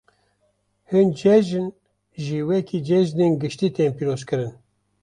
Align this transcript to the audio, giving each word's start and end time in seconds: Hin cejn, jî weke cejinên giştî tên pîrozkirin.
Hin 0.89 1.07
cejn, 1.19 1.67
jî 2.25 2.39
weke 2.47 2.79
cejinên 2.87 3.33
giştî 3.41 3.69
tên 3.75 3.91
pîrozkirin. 3.97 4.53